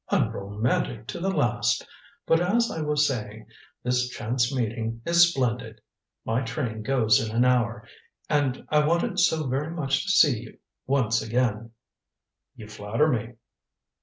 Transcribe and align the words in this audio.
Unromantic 0.09 1.05
to 1.05 1.19
the 1.19 1.29
last! 1.29 1.85
But 2.25 2.39
as 2.41 2.71
I 2.71 2.81
was 2.81 3.07
saying, 3.07 3.45
this 3.83 4.09
chance 4.09 4.51
meeting 4.51 5.03
is 5.05 5.29
splendid. 5.29 5.79
My 6.25 6.41
train 6.41 6.81
goes 6.81 7.23
in 7.23 7.35
an 7.35 7.45
hour 7.45 7.87
and 8.27 8.65
I 8.69 8.83
wanted 8.83 9.19
so 9.19 9.45
very 9.45 9.69
much 9.69 10.03
to 10.03 10.09
see 10.11 10.39
you 10.39 10.57
once 10.87 11.21
again." 11.21 11.73
"You 12.55 12.67
flatter 12.67 13.09
me." 13.09 13.33